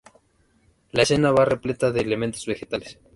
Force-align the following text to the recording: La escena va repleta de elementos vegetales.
La 0.93 1.03
escena 1.03 1.29
va 1.31 1.45
repleta 1.45 1.91
de 1.91 2.01
elementos 2.01 2.47
vegetales. 2.47 2.97